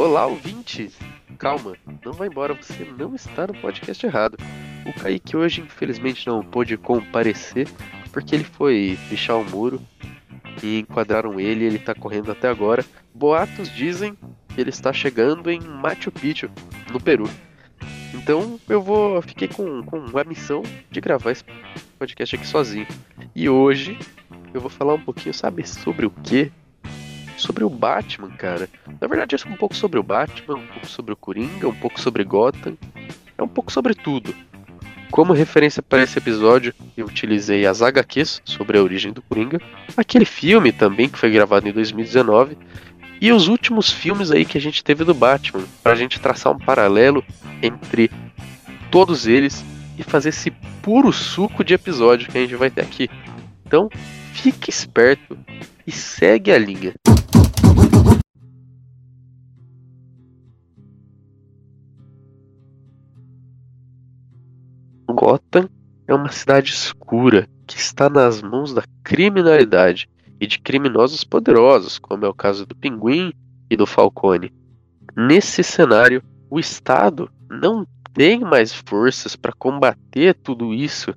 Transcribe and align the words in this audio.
Olá, 0.00 0.24
ouvintes! 0.24 0.96
Calma, 1.38 1.76
não 2.02 2.14
vai 2.14 2.28
embora, 2.28 2.54
você 2.54 2.90
não 2.96 3.14
está 3.14 3.46
no 3.46 3.52
podcast 3.52 4.06
errado. 4.06 4.38
O 4.86 4.98
Kaique 4.98 5.36
hoje, 5.36 5.60
infelizmente, 5.60 6.26
não 6.26 6.42
pôde 6.42 6.78
comparecer 6.78 7.68
porque 8.10 8.34
ele 8.34 8.44
foi 8.44 8.98
fechar 9.10 9.36
o 9.36 9.44
muro 9.44 9.78
e 10.62 10.78
enquadraram 10.78 11.38
ele 11.38 11.66
ele 11.66 11.76
está 11.76 11.94
correndo 11.94 12.32
até 12.32 12.48
agora. 12.48 12.82
Boatos 13.14 13.68
dizem 13.68 14.16
que 14.48 14.58
ele 14.58 14.70
está 14.70 14.90
chegando 14.90 15.50
em 15.50 15.60
Machu 15.60 16.10
Picchu, 16.10 16.50
no 16.90 16.98
Peru. 16.98 17.28
Então 18.14 18.58
eu 18.70 18.80
vou. 18.80 19.20
Fiquei 19.20 19.48
com, 19.48 19.82
com 19.82 20.18
a 20.18 20.24
missão 20.24 20.62
de 20.90 20.98
gravar 20.98 21.32
esse 21.32 21.44
podcast 21.98 22.36
aqui 22.36 22.46
sozinho. 22.46 22.86
E 23.36 23.50
hoje 23.50 23.98
eu 24.54 24.62
vou 24.62 24.70
falar 24.70 24.94
um 24.94 25.00
pouquinho, 25.00 25.34
sabe, 25.34 25.68
sobre 25.68 26.06
o 26.06 26.10
quê? 26.10 26.50
Sobre 27.40 27.64
o 27.64 27.70
Batman, 27.70 28.28
cara. 28.28 28.68
Na 29.00 29.08
verdade, 29.08 29.34
é 29.34 29.48
um 29.48 29.56
pouco 29.56 29.74
sobre 29.74 29.98
o 29.98 30.02
Batman, 30.02 30.56
um 30.56 30.66
pouco 30.66 30.86
sobre 30.86 31.14
o 31.14 31.16
Coringa, 31.16 31.66
um 31.66 31.74
pouco 31.74 31.98
sobre 31.98 32.22
Gotham. 32.22 32.76
É 33.36 33.42
um 33.42 33.48
pouco 33.48 33.72
sobre 33.72 33.94
tudo. 33.94 34.34
Como 35.10 35.32
referência 35.32 35.82
para 35.82 36.02
esse 36.02 36.18
episódio, 36.18 36.74
eu 36.94 37.06
utilizei 37.06 37.64
as 37.66 37.80
HQs 37.80 38.42
sobre 38.44 38.76
a 38.76 38.82
origem 38.82 39.10
do 39.10 39.22
Coringa, 39.22 39.58
aquele 39.96 40.26
filme 40.26 40.70
também 40.70 41.08
que 41.08 41.18
foi 41.18 41.30
gravado 41.30 41.66
em 41.66 41.72
2019, 41.72 42.58
e 43.20 43.32
os 43.32 43.48
últimos 43.48 43.90
filmes 43.90 44.30
aí 44.30 44.44
que 44.44 44.58
a 44.58 44.60
gente 44.60 44.84
teve 44.84 45.02
do 45.02 45.14
Batman, 45.14 45.64
para 45.82 45.92
a 45.92 45.96
gente 45.96 46.20
traçar 46.20 46.52
um 46.52 46.58
paralelo 46.58 47.24
entre 47.62 48.10
todos 48.90 49.26
eles 49.26 49.64
e 49.98 50.02
fazer 50.02 50.28
esse 50.28 50.50
puro 50.82 51.10
suco 51.10 51.64
de 51.64 51.72
episódio 51.72 52.30
que 52.30 52.36
a 52.36 52.40
gente 52.42 52.54
vai 52.54 52.70
ter 52.70 52.82
aqui. 52.82 53.08
Então, 53.66 53.88
fique 54.34 54.68
esperto 54.68 55.36
e 55.86 55.90
segue 55.90 56.52
a 56.52 56.58
linha. 56.58 56.92
Gotham 65.20 65.68
é 66.08 66.14
uma 66.14 66.32
cidade 66.32 66.72
escura 66.72 67.46
que 67.66 67.76
está 67.76 68.08
nas 68.08 68.40
mãos 68.40 68.72
da 68.72 68.82
criminalidade 69.04 70.08
e 70.40 70.46
de 70.46 70.58
criminosos 70.58 71.24
poderosos, 71.24 71.98
como 71.98 72.24
é 72.24 72.28
o 72.28 72.32
caso 72.32 72.64
do 72.64 72.74
Pinguim 72.74 73.30
e 73.68 73.76
do 73.76 73.86
Falcone. 73.86 74.50
Nesse 75.14 75.62
cenário, 75.62 76.22
o 76.48 76.58
Estado 76.58 77.30
não 77.50 77.86
tem 78.14 78.40
mais 78.40 78.72
forças 78.72 79.36
para 79.36 79.52
combater 79.52 80.34
tudo 80.42 80.72
isso. 80.72 81.12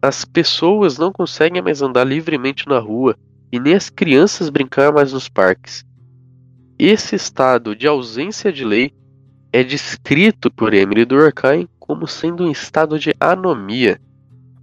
As 0.00 0.24
pessoas 0.24 0.96
não 0.96 1.12
conseguem 1.12 1.60
mais 1.60 1.82
andar 1.82 2.04
livremente 2.04 2.66
na 2.66 2.78
rua 2.78 3.14
e 3.52 3.60
nem 3.60 3.74
as 3.74 3.90
crianças 3.90 4.48
brincar 4.48 4.90
mais 4.90 5.12
nos 5.12 5.28
parques. 5.28 5.84
Esse 6.78 7.14
estado 7.14 7.76
de 7.76 7.86
ausência 7.86 8.50
de 8.50 8.64
lei 8.64 8.90
é 9.52 9.62
descrito 9.62 10.50
por 10.50 10.72
Emily 10.72 11.04
Durkheim 11.04 11.68
como 11.92 12.08
sendo 12.08 12.44
um 12.44 12.50
estado 12.50 12.98
de 12.98 13.12
anomia, 13.20 14.00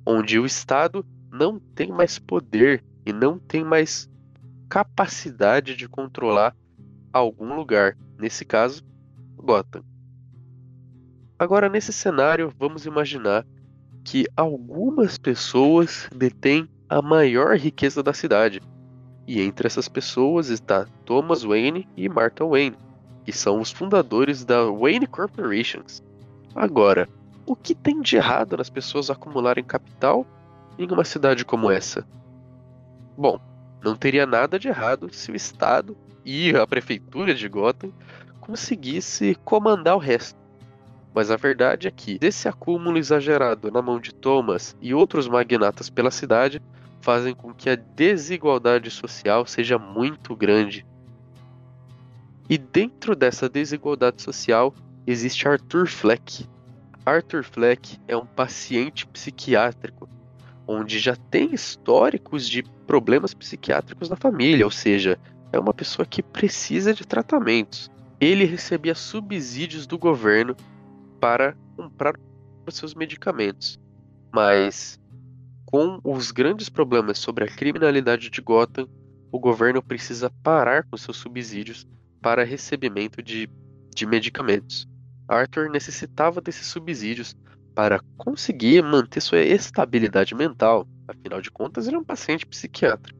onde 0.03 0.39
o 0.39 0.47
Estado 0.47 1.05
não 1.31 1.59
tem 1.59 1.89
mais 1.89 2.17
poder 2.17 2.83
e 3.05 3.13
não 3.13 3.37
tem 3.37 3.63
mais 3.63 4.09
capacidade 4.67 5.75
de 5.75 5.87
controlar 5.87 6.55
algum 7.13 7.53
lugar, 7.55 7.95
nesse 8.17 8.43
caso, 8.43 8.83
Gotham. 9.37 9.83
Agora, 11.37 11.69
nesse 11.69 11.93
cenário, 11.93 12.51
vamos 12.57 12.87
imaginar 12.87 13.45
que 14.03 14.25
algumas 14.35 15.19
pessoas 15.19 16.09
detêm 16.11 16.67
a 16.89 16.99
maior 16.99 17.55
riqueza 17.55 18.01
da 18.01 18.11
cidade. 18.11 18.59
E 19.27 19.39
entre 19.39 19.67
essas 19.67 19.87
pessoas 19.87 20.49
está 20.49 20.87
Thomas 21.05 21.43
Wayne 21.43 21.87
e 21.95 22.09
Martha 22.09 22.43
Wayne, 22.43 22.75
que 23.23 23.31
são 23.31 23.61
os 23.61 23.69
fundadores 23.69 24.43
da 24.43 24.63
Wayne 24.63 25.05
Corporations. 25.05 26.01
Agora, 26.55 27.07
o 27.49 27.55
que 27.55 27.73
tem 27.73 27.99
de 27.99 28.15
errado 28.15 28.55
nas 28.55 28.69
pessoas 28.69 29.09
acumularem 29.09 29.63
capital 29.63 30.23
em 30.77 30.87
uma 30.91 31.03
cidade 31.03 31.43
como 31.43 31.71
essa? 31.71 32.07
Bom, 33.17 33.39
não 33.83 33.95
teria 33.95 34.27
nada 34.27 34.59
de 34.59 34.67
errado 34.67 35.11
se 35.11 35.31
o 35.31 35.35
Estado 35.35 35.97
e 36.23 36.55
a 36.55 36.67
prefeitura 36.67 37.33
de 37.33 37.49
Gotham 37.49 37.91
conseguisse 38.39 39.33
comandar 39.43 39.95
o 39.95 39.99
resto. 39.99 40.37
Mas 41.11 41.31
a 41.31 41.37
verdade 41.37 41.87
é 41.87 41.91
que 41.91 42.19
esse 42.21 42.47
acúmulo 42.47 42.99
exagerado 42.99 43.71
na 43.71 43.81
mão 43.81 43.99
de 43.99 44.13
Thomas 44.13 44.77
e 44.79 44.93
outros 44.93 45.27
magnatas 45.27 45.89
pela 45.89 46.11
cidade 46.11 46.61
fazem 47.01 47.33
com 47.33 47.51
que 47.51 47.67
a 47.67 47.75
desigualdade 47.75 48.91
social 48.91 49.43
seja 49.47 49.79
muito 49.79 50.35
grande. 50.35 50.85
E 52.47 52.59
dentro 52.59 53.15
dessa 53.15 53.49
desigualdade 53.49 54.21
social 54.21 54.71
existe 55.07 55.47
Arthur 55.47 55.87
Fleck, 55.87 56.47
Arthur 57.05 57.43
Fleck 57.43 57.97
é 58.07 58.15
um 58.15 58.25
paciente 58.25 59.07
psiquiátrico, 59.07 60.09
onde 60.67 60.99
já 60.99 61.15
tem 61.15 61.53
históricos 61.53 62.47
de 62.47 62.63
problemas 62.85 63.33
psiquiátricos 63.33 64.09
na 64.09 64.15
família, 64.15 64.65
ou 64.65 64.71
seja, 64.71 65.19
é 65.51 65.59
uma 65.59 65.73
pessoa 65.73 66.05
que 66.05 66.21
precisa 66.21 66.93
de 66.93 67.05
tratamentos. 67.05 67.89
Ele 68.19 68.45
recebia 68.45 68.93
subsídios 68.93 69.87
do 69.87 69.97
governo 69.97 70.55
para 71.19 71.55
comprar 71.75 72.15
os 72.67 72.75
seus 72.75 72.93
medicamentos, 72.93 73.79
mas 74.31 74.99
com 75.65 75.99
os 76.03 76.31
grandes 76.31 76.67
problemas 76.67 77.19
sobre 77.19 77.43
a 77.43 77.47
criminalidade 77.47 78.29
de 78.29 78.41
Gotham, 78.41 78.87
o 79.31 79.39
governo 79.39 79.83
precisa 79.83 80.31
parar 80.41 80.83
com 80.85 80.97
seus 80.97 81.17
subsídios 81.17 81.87
para 82.19 82.43
recebimento 82.43 83.21
de, 83.21 83.47
de 83.95 84.05
medicamentos. 84.05 84.88
Arthur 85.29 85.69
necessitava 85.69 86.41
desses 86.41 86.67
subsídios 86.67 87.35
para 87.75 88.01
conseguir 88.17 88.81
manter 88.81 89.21
sua 89.21 89.39
estabilidade 89.39 90.33
mental, 90.33 90.87
afinal 91.07 91.39
de 91.39 91.51
contas, 91.51 91.87
ele 91.87 91.95
é 91.95 91.99
um 91.99 92.03
paciente 92.03 92.45
psiquiátrico. 92.45 93.17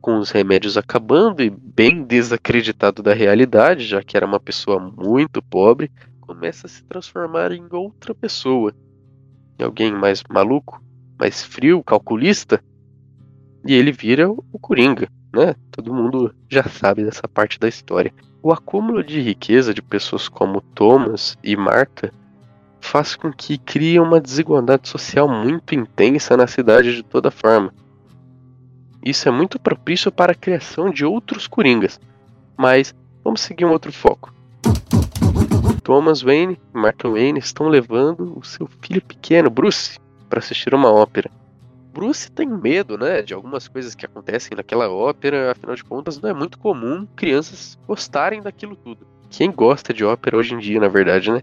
Com 0.00 0.18
os 0.18 0.30
remédios 0.30 0.76
acabando 0.76 1.42
e 1.42 1.48
bem 1.48 2.04
desacreditado 2.04 3.02
da 3.02 3.14
realidade, 3.14 3.86
já 3.86 4.02
que 4.02 4.16
era 4.16 4.26
uma 4.26 4.38
pessoa 4.38 4.78
muito 4.78 5.42
pobre, 5.42 5.90
começa 6.20 6.66
a 6.66 6.70
se 6.70 6.84
transformar 6.84 7.50
em 7.52 7.66
outra 7.70 8.14
pessoa. 8.14 8.74
Em 9.58 9.64
alguém 9.64 9.92
mais 9.92 10.22
maluco, 10.28 10.82
mais 11.18 11.42
frio, 11.42 11.82
calculista, 11.82 12.62
e 13.66 13.74
ele 13.74 13.92
vira 13.92 14.30
o 14.30 14.58
Coringa, 14.60 15.08
né? 15.32 15.54
Todo 15.70 15.94
mundo 15.94 16.34
já 16.50 16.64
sabe 16.64 17.04
dessa 17.04 17.28
parte 17.28 17.58
da 17.58 17.68
história. 17.68 18.12
O 18.44 18.52
acúmulo 18.52 19.04
de 19.04 19.20
riqueza 19.20 19.72
de 19.72 19.80
pessoas 19.80 20.28
como 20.28 20.60
Thomas 20.60 21.38
e 21.44 21.54
Martha 21.54 22.12
faz 22.80 23.14
com 23.14 23.32
que 23.32 23.56
crie 23.56 24.00
uma 24.00 24.20
desigualdade 24.20 24.88
social 24.88 25.28
muito 25.28 25.76
intensa 25.76 26.36
na 26.36 26.48
cidade 26.48 26.96
de 26.96 27.04
toda 27.04 27.30
forma. 27.30 27.72
Isso 29.00 29.28
é 29.28 29.30
muito 29.30 29.60
propício 29.60 30.10
para 30.10 30.32
a 30.32 30.34
criação 30.34 30.90
de 30.90 31.04
outros 31.04 31.46
coringas, 31.46 32.00
mas 32.56 32.92
vamos 33.22 33.42
seguir 33.42 33.64
um 33.64 33.70
outro 33.70 33.92
foco. 33.92 34.34
Thomas 35.84 36.20
Wayne 36.20 36.58
e 36.74 36.78
Martha 36.78 37.08
Wayne 37.08 37.38
estão 37.38 37.68
levando 37.68 38.36
o 38.36 38.42
seu 38.42 38.68
filho 38.80 39.02
pequeno, 39.02 39.50
Bruce, 39.50 40.00
para 40.28 40.40
assistir 40.40 40.74
uma 40.74 40.90
ópera. 40.90 41.30
Bruce 41.92 42.30
tem 42.30 42.46
medo, 42.46 42.96
né, 42.96 43.20
de 43.20 43.34
algumas 43.34 43.68
coisas 43.68 43.94
que 43.94 44.06
acontecem 44.06 44.56
naquela 44.56 44.88
ópera, 44.88 45.52
afinal 45.52 45.76
de 45.76 45.84
contas, 45.84 46.18
não 46.20 46.30
é 46.30 46.32
muito 46.32 46.58
comum 46.58 47.06
crianças 47.14 47.78
gostarem 47.86 48.40
daquilo 48.40 48.74
tudo. 48.74 49.06
Quem 49.28 49.50
gosta 49.50 49.92
de 49.92 50.04
ópera 50.04 50.36
hoje 50.36 50.54
em 50.54 50.58
dia, 50.58 50.80
na 50.80 50.88
verdade, 50.88 51.30
né? 51.30 51.42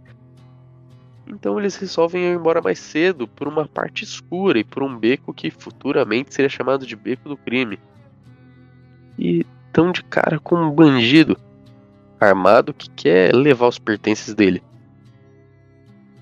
Então 1.28 1.60
eles 1.60 1.76
resolvem 1.76 2.24
ir 2.24 2.36
embora 2.36 2.62
mais 2.62 2.80
cedo 2.80 3.28
por 3.28 3.48
uma 3.48 3.68
parte 3.68 4.04
escura 4.04 4.58
e 4.58 4.64
por 4.64 4.82
um 4.82 4.98
beco 4.98 5.34
que 5.34 5.52
futuramente 5.52 6.34
seria 6.34 6.50
chamado 6.50 6.86
de 6.86 6.96
Beco 6.96 7.30
do 7.30 7.38
Crime. 7.38 7.80
E 9.18 9.46
tão 9.72 9.92
de 9.92 10.04
cara 10.04 10.40
com 10.40 10.56
um 10.56 10.72
bandido 10.72 11.38
armado 12.20 12.74
que 12.74 12.90
quer 12.90 13.36
levar 13.36 13.68
os 13.68 13.78
pertences 13.78 14.34
dele. 14.34 14.64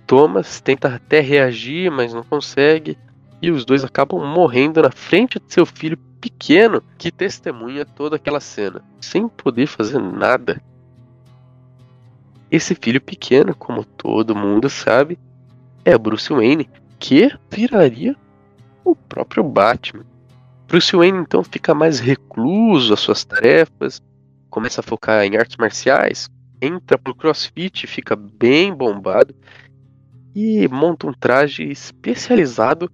Thomas 0.05 0.59
tenta 0.59 0.95
até 0.95 1.21
reagir, 1.21 1.89
mas 1.89 2.13
não 2.13 2.23
consegue 2.23 2.97
e 3.41 3.51
os 3.51 3.65
dois 3.65 3.83
acabam 3.83 4.19
morrendo 4.25 4.81
na 4.81 4.91
frente 4.91 5.39
de 5.39 5.53
seu 5.53 5.65
filho 5.65 5.97
pequeno 6.19 6.81
que 6.97 7.11
testemunha 7.11 7.85
toda 7.85 8.15
aquela 8.15 8.39
cena, 8.39 8.83
sem 8.99 9.27
poder 9.27 9.67
fazer 9.67 9.99
nada. 9.99 10.61
Esse 12.49 12.73
filho 12.75 13.01
pequeno, 13.01 13.53
como 13.53 13.83
todo 13.83 14.35
mundo 14.35 14.69
sabe, 14.69 15.19
é 15.83 15.97
Bruce 15.97 16.31
Wayne, 16.31 16.69
que 16.97 17.29
viraria 17.51 18.15
o 18.83 18.95
próprio 18.95 19.43
Batman. 19.43 20.05
Bruce 20.67 20.95
Wayne 20.95 21.19
então 21.19 21.43
fica 21.43 21.73
mais 21.73 21.99
recluso 21.99 22.93
às 22.93 22.99
suas 22.99 23.23
tarefas, 23.23 24.01
começa 24.49 24.81
a 24.81 24.83
focar 24.83 25.23
em 25.23 25.37
artes 25.37 25.57
marciais, 25.57 26.29
entra 26.61 26.97
pro 26.97 27.15
CrossFit, 27.15 27.85
fica 27.85 28.15
bem 28.15 28.73
bombado 28.73 29.35
e 30.33 30.67
monta 30.67 31.07
um 31.07 31.13
traje 31.13 31.63
especializado 31.63 32.91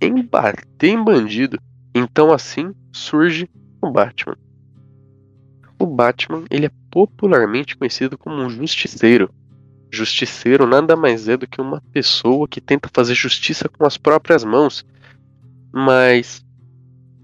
em 0.00 0.22
bater 0.22 0.88
em 0.88 1.02
bandido. 1.02 1.58
Então 1.94 2.32
assim 2.32 2.74
surge 2.92 3.48
o 3.82 3.90
Batman. 3.90 4.36
O 5.78 5.86
Batman, 5.86 6.44
ele 6.50 6.66
é 6.66 6.70
popularmente 6.90 7.76
conhecido 7.76 8.18
como 8.18 8.36
um 8.36 8.50
justiceiro. 8.50 9.32
Justiceiro 9.90 10.66
nada 10.66 10.96
mais 10.96 11.28
é 11.28 11.36
do 11.36 11.46
que 11.46 11.60
uma 11.60 11.80
pessoa 11.92 12.48
que 12.48 12.60
tenta 12.60 12.90
fazer 12.92 13.14
justiça 13.14 13.68
com 13.68 13.86
as 13.86 13.96
próprias 13.96 14.44
mãos. 14.44 14.84
Mas 15.72 16.44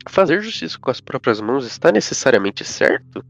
fazer 0.09 0.41
justiça 0.43 0.79
com 0.79 0.91
as 0.91 1.01
próprias 1.01 1.41
mãos 1.41 1.67
está 1.67 1.91
necessariamente 1.91 2.65
certo? 2.65 3.25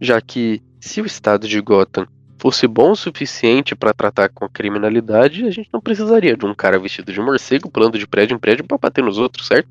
Já 0.00 0.20
que 0.20 0.62
se 0.80 1.00
o 1.00 1.06
estado 1.06 1.46
de 1.46 1.60
Gotham 1.60 2.06
fosse 2.42 2.66
bom 2.66 2.90
o 2.90 2.96
suficiente 2.96 3.72
para 3.72 3.94
tratar 3.94 4.28
com 4.28 4.44
a 4.44 4.48
criminalidade, 4.48 5.46
a 5.46 5.50
gente 5.52 5.70
não 5.72 5.80
precisaria 5.80 6.36
de 6.36 6.44
um 6.44 6.52
cara 6.52 6.76
vestido 6.76 7.12
de 7.12 7.20
morcego 7.20 7.70
pulando 7.70 7.96
de 7.96 8.04
prédio 8.04 8.34
em 8.34 8.38
prédio 8.38 8.64
para 8.64 8.76
bater 8.76 9.04
nos 9.04 9.16
outros, 9.16 9.46
certo? 9.46 9.68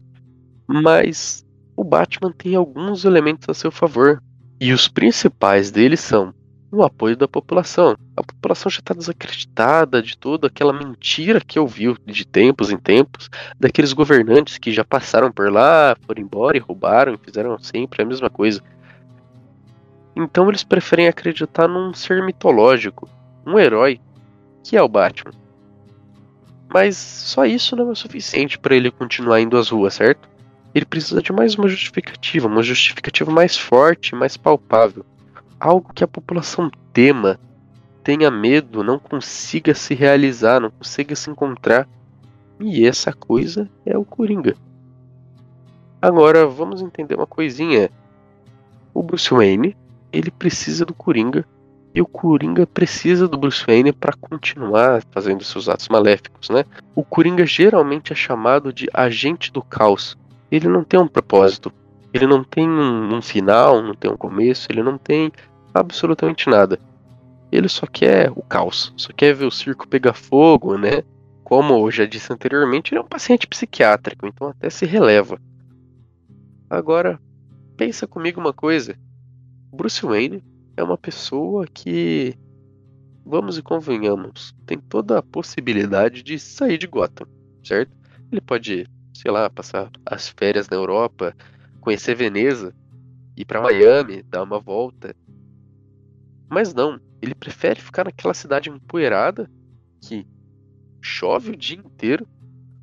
Mas 0.65 1.45
o 1.75 1.83
Batman 1.83 2.31
tem 2.31 2.55
alguns 2.55 3.03
elementos 3.03 3.49
a 3.49 3.53
seu 3.53 3.71
favor. 3.71 4.23
E 4.57 4.71
os 4.71 4.87
principais 4.87 5.69
deles 5.69 5.99
são 5.99 6.33
o 6.71 6.81
apoio 6.81 7.17
da 7.17 7.27
população. 7.27 7.97
A 8.15 8.23
população 8.23 8.69
já 8.69 8.79
está 8.79 8.93
desacreditada 8.93 10.01
de 10.01 10.17
toda 10.17 10.47
aquela 10.47 10.71
mentira 10.71 11.41
que 11.41 11.59
ouviu 11.59 11.97
de 12.05 12.25
tempos 12.25 12.71
em 12.71 12.77
tempos, 12.77 13.29
daqueles 13.59 13.91
governantes 13.91 14.57
que 14.57 14.71
já 14.71 14.85
passaram 14.85 15.29
por 15.29 15.51
lá, 15.51 15.97
foram 16.05 16.21
embora 16.21 16.55
e 16.55 16.61
roubaram 16.61 17.15
e 17.15 17.17
fizeram 17.17 17.59
sempre 17.59 18.01
a 18.01 18.05
mesma 18.05 18.29
coisa. 18.29 18.63
Então 20.15 20.49
eles 20.49 20.63
preferem 20.63 21.07
acreditar 21.07 21.67
num 21.67 21.93
ser 21.93 22.23
mitológico, 22.23 23.09
um 23.45 23.57
herói, 23.57 23.99
que 24.63 24.75
é 24.75 24.81
o 24.81 24.87
Batman. 24.87 25.33
Mas 26.73 26.95
só 26.95 27.45
isso 27.45 27.75
não 27.75 27.91
é 27.91 27.95
suficiente 27.95 28.57
para 28.57 28.75
ele 28.75 28.91
continuar 28.91 29.41
indo 29.41 29.57
às 29.57 29.69
ruas, 29.69 29.95
certo? 29.95 30.29
Ele 30.73 30.85
precisa 30.85 31.21
de 31.21 31.33
mais 31.33 31.55
uma 31.55 31.67
justificativa, 31.67 32.47
uma 32.47 32.63
justificativa 32.63 33.29
mais 33.29 33.57
forte, 33.57 34.15
mais 34.15 34.37
palpável. 34.37 35.05
Algo 35.59 35.93
que 35.93 36.03
a 36.03 36.07
população 36.07 36.71
tema, 36.93 37.37
tenha 38.03 38.31
medo, 38.31 38.83
não 38.83 38.97
consiga 38.97 39.75
se 39.75 39.93
realizar, 39.93 40.61
não 40.61 40.71
consiga 40.71 41.15
se 41.15 41.29
encontrar. 41.29 41.87
E 42.59 42.87
essa 42.87 43.11
coisa 43.11 43.69
é 43.85 43.97
o 43.97 44.05
Coringa. 44.05 44.55
Agora 46.01 46.47
vamos 46.47 46.81
entender 46.81 47.15
uma 47.15 47.27
coisinha. 47.27 47.89
O 48.93 49.03
Bruce 49.03 49.29
Wayne 49.29 49.75
ele 50.11 50.31
precisa 50.31 50.85
do 50.85 50.93
Coringa 50.93 51.45
e 51.93 52.01
o 52.01 52.05
Coringa 52.05 52.65
precisa 52.65 53.27
do 53.27 53.37
Bruce 53.37 53.65
Wayne 53.65 53.91
para 53.91 54.13
continuar 54.13 55.03
fazendo 55.11 55.43
seus 55.43 55.67
atos 55.67 55.89
maléficos, 55.89 56.49
né? 56.49 56.63
O 56.95 57.03
Coringa 57.03 57.45
geralmente 57.45 58.13
é 58.13 58.15
chamado 58.15 58.71
de 58.71 58.87
agente 58.93 59.51
do 59.51 59.61
caos. 59.61 60.17
Ele 60.49 60.67
não 60.67 60.83
tem 60.83 60.99
um 60.99 61.07
propósito, 61.07 61.71
ele 62.13 62.25
não 62.25 62.43
tem 62.43 62.67
um, 62.69 63.15
um 63.15 63.21
final, 63.21 63.81
não 63.81 63.93
tem 63.93 64.09
um 64.09 64.17
começo, 64.17 64.67
ele 64.69 64.81
não 64.81 64.97
tem 64.97 65.31
absolutamente 65.73 66.49
nada. 66.49 66.79
Ele 67.51 67.67
só 67.67 67.85
quer 67.85 68.31
o 68.31 68.41
caos, 68.41 68.93
só 68.95 69.11
quer 69.13 69.33
ver 69.33 69.45
o 69.45 69.51
circo 69.51 69.87
pegar 69.87 70.13
fogo, 70.13 70.77
né? 70.77 71.03
Como 71.43 71.73
eu 71.73 71.91
já 71.91 72.05
disse 72.05 72.31
anteriormente, 72.31 72.93
ele 72.93 72.99
é 72.99 73.03
um 73.03 73.07
paciente 73.07 73.45
psiquiátrico, 73.45 74.25
então 74.25 74.47
até 74.47 74.69
se 74.69 74.85
releva. 74.85 75.37
Agora, 76.69 77.19
pensa 77.75 78.07
comigo 78.07 78.39
uma 78.39 78.53
coisa. 78.53 78.95
Bruce 79.73 80.05
Wayne 80.05 80.43
é 80.75 80.83
uma 80.83 80.97
pessoa 80.97 81.65
que, 81.65 82.35
vamos 83.25 83.57
e 83.57 83.61
convenhamos, 83.61 84.53
tem 84.65 84.77
toda 84.77 85.17
a 85.17 85.23
possibilidade 85.23 86.21
de 86.23 86.37
sair 86.37 86.77
de 86.77 86.87
Gotham, 86.87 87.27
certo? 87.63 87.95
Ele 88.31 88.41
pode, 88.41 88.85
sei 89.13 89.31
lá, 89.31 89.49
passar 89.49 89.89
as 90.05 90.29
férias 90.29 90.67
na 90.69 90.77
Europa, 90.77 91.35
conhecer 91.79 92.15
Veneza, 92.15 92.73
ir 93.35 93.45
para 93.45 93.61
Miami, 93.61 94.23
dar 94.23 94.43
uma 94.43 94.59
volta. 94.59 95.15
Mas 96.49 96.73
não, 96.73 96.99
ele 97.21 97.33
prefere 97.33 97.79
ficar 97.79 98.05
naquela 98.05 98.33
cidade 98.33 98.69
empoeirada 98.69 99.49
que 100.01 100.27
chove 101.01 101.51
o 101.51 101.57
dia 101.57 101.77
inteiro, 101.77 102.27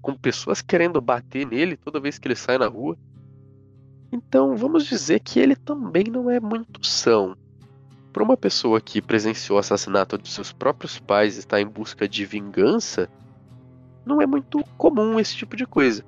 com 0.01 0.15
pessoas 0.15 0.63
querendo 0.63 1.01
bater 1.01 1.47
nele 1.47 1.77
toda 1.77 2.01
vez 2.01 2.19
que 2.19 2.27
ele 2.29 2.35
sai 2.35 2.57
na 2.57 2.67
rua. 2.67 2.97
Então 4.11 4.57
vamos 4.57 4.87
dizer 4.87 5.21
que 5.21 5.39
ele 5.39 5.55
também 5.55 6.05
não 6.05 6.31
é 6.31 6.41
muito 6.41 6.85
são. 6.87 7.37
Para 8.13 8.23
uma 8.23 8.37
pessoa 8.37 8.81
que 8.81 9.03
presenciou 9.03 9.57
o 9.57 9.61
assassinato 9.61 10.17
de 10.19 10.29
seus 10.29 10.53
próprios 10.53 10.99
pais 10.99 11.37
e 11.37 11.41
está 11.41 11.61
em 11.61 11.67
busca 11.67 12.09
de 12.09 12.25
vingança, 12.25 13.09
não 14.05 14.23
é 14.23 14.27
muito 14.27 14.65
comum 14.77 15.21
esse 15.21 15.37
tipo 15.37 15.55
de 15.55 15.67
coisa. 15.67 16.05